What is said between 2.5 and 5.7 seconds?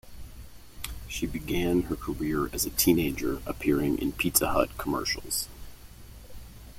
as a teenager appearing in Pizza Hut commercials.